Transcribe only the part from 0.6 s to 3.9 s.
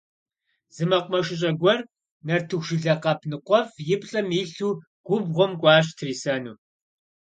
Зы мэкъумэшыщӀэ гуэр нартыху жылэ къэп ныкъуэфӀ